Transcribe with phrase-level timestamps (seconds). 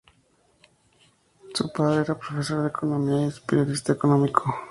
[1.53, 4.51] Su padre era profesor de economía y periodista económico.